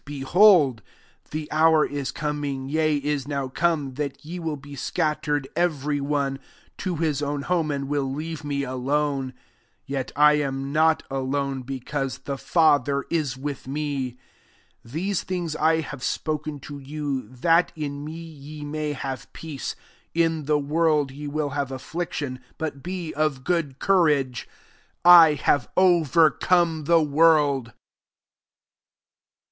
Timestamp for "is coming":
1.85-2.67